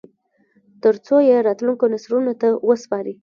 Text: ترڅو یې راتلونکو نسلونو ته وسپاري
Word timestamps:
ترڅو 0.81 1.17
یې 1.29 1.37
راتلونکو 1.47 1.85
نسلونو 1.93 2.33
ته 2.41 2.47
وسپاري 2.67 3.13